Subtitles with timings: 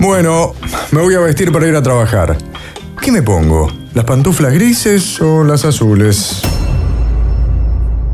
[0.00, 0.54] Bueno,
[0.92, 2.36] me voy a vestir para ir a trabajar.
[3.00, 3.70] ¿Qué me pongo?
[3.94, 6.42] ¿Las pantuflas grises o las azules?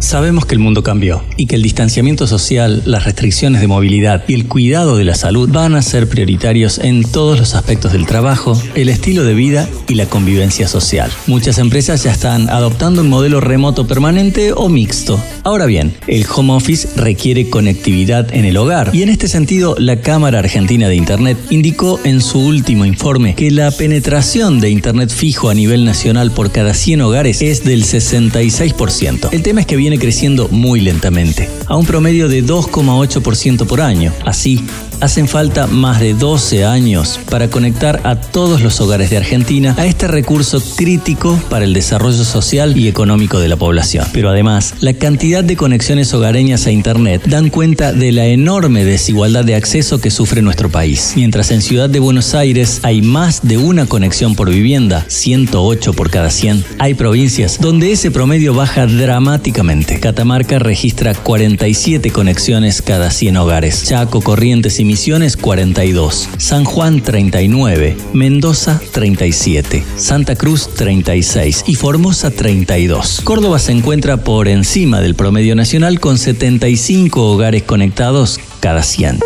[0.00, 4.32] Sabemos que el mundo cambió y que el distanciamiento social, las restricciones de movilidad y
[4.32, 8.60] el cuidado de la salud van a ser prioritarios en todos los aspectos del trabajo,
[8.74, 11.10] el estilo de vida y la convivencia social.
[11.26, 15.22] Muchas empresas ya están adoptando un modelo remoto permanente o mixto.
[15.44, 20.00] Ahora bien, el home office requiere conectividad en el hogar y en este sentido la
[20.00, 25.50] Cámara Argentina de Internet indicó en su último informe que la penetración de Internet fijo
[25.50, 29.28] a nivel nacional por cada 100 hogares es del 66%.
[29.30, 34.12] El tema es que viene creciendo muy lentamente, a un promedio de 2,8% por año.
[34.24, 34.64] Así,
[35.00, 39.86] hacen falta más de 12 años para conectar a todos los hogares de Argentina a
[39.86, 44.06] este recurso crítico para el desarrollo social y económico de la población.
[44.12, 49.44] Pero además, la cantidad de conexiones hogareñas a Internet dan cuenta de la enorme desigualdad
[49.44, 51.14] de acceso que sufre nuestro país.
[51.16, 56.10] Mientras en Ciudad de Buenos Aires hay más de una conexión por vivienda, 108 por
[56.10, 60.00] cada 100, hay provincias donde ese promedio baja dramáticamente.
[60.00, 63.84] Catamarca registra 47 conexiones cada 100 hogares.
[63.84, 72.32] Chaco, Corrientes y Misiones 42, San Juan 39, Mendoza 37, Santa Cruz 36 y Formosa
[72.32, 73.20] 32.
[73.22, 79.20] Córdoba se encuentra por encima del promedio nacional con 75 hogares conectados cada 100.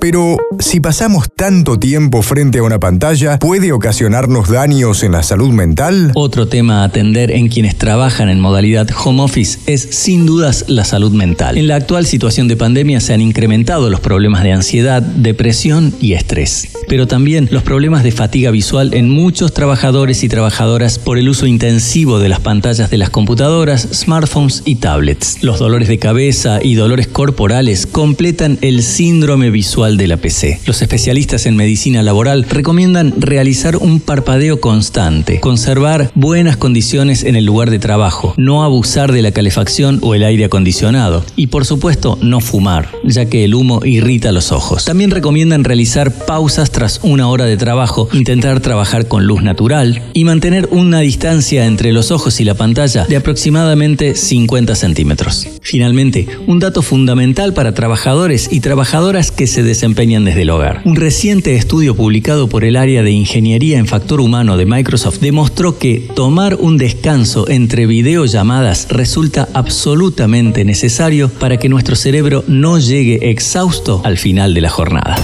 [0.00, 5.50] Pero si pasamos tanto tiempo frente a una pantalla, ¿puede ocasionarnos daños en la salud
[5.50, 6.12] mental?
[6.14, 10.84] Otro tema a atender en quienes trabajan en modalidad home office es sin dudas la
[10.84, 11.58] salud mental.
[11.58, 16.12] En la actual situación de pandemia se han incrementado los problemas de ansiedad, depresión y
[16.12, 21.28] estrés, pero también los problemas de fatiga visual en muchos trabajadores y trabajadoras por el
[21.28, 25.42] uso intensivo de las pantallas de las computadoras, smartphones y tablets.
[25.42, 30.60] Los dolores de cabeza y dolores corporales completan el síndrome visual de la PC.
[30.66, 37.44] Los especialistas en medicina laboral recomiendan realizar un parpadeo constante, conservar buenas condiciones en el
[37.44, 42.18] lugar de trabajo, no abusar de la calefacción o el aire acondicionado y por supuesto
[42.20, 44.84] no fumar, ya que el humo irrita los ojos.
[44.84, 50.24] También recomiendan realizar pausas tras una hora de trabajo, intentar trabajar con luz natural y
[50.24, 55.48] mantener una distancia entre los ojos y la pantalla de aproximadamente 50 centímetros.
[55.62, 60.82] Finalmente, un dato fundamental para trabajadores y trabajadoras que se desempeñan desde el hogar.
[60.84, 65.78] Un reciente estudio publicado por el área de Ingeniería en Factor Humano de Microsoft demostró
[65.78, 73.30] que tomar un descanso entre videollamadas resulta absolutamente necesario para que nuestro cerebro no llegue
[73.30, 75.16] exhausto al final de la jornada.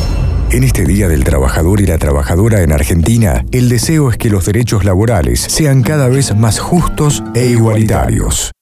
[0.50, 4.46] En este Día del Trabajador y la Trabajadora en Argentina, el deseo es que los
[4.46, 8.52] derechos laborales sean cada vez más justos e igualitarios.